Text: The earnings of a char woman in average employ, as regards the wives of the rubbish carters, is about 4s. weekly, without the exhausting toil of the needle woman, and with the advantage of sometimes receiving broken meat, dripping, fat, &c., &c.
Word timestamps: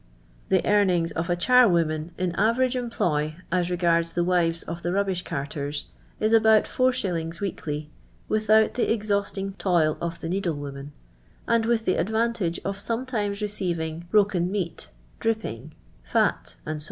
The 0.49 0.65
earnings 0.65 1.11
of 1.11 1.29
a 1.29 1.35
char 1.35 1.69
woman 1.69 2.11
in 2.17 2.31
average 2.33 2.75
employ, 2.75 3.35
as 3.51 3.69
regards 3.69 4.13
the 4.13 4.23
wives 4.23 4.63
of 4.63 4.81
the 4.81 4.91
rubbish 4.91 5.21
carters, 5.21 5.85
is 6.19 6.33
about 6.33 6.63
4s. 6.63 7.39
weekly, 7.39 7.91
without 8.27 8.73
the 8.73 8.91
exhausting 8.91 9.53
toil 9.59 9.99
of 10.01 10.19
the 10.19 10.27
needle 10.29 10.55
woman, 10.55 10.91
and 11.47 11.67
with 11.67 11.85
the 11.85 11.97
advantage 11.99 12.59
of 12.65 12.79
sometimes 12.79 13.43
receiving 13.43 14.07
broken 14.09 14.49
meat, 14.51 14.89
dripping, 15.19 15.75
fat, 16.01 16.55
&c., 16.65 16.79
&c. 16.79 16.79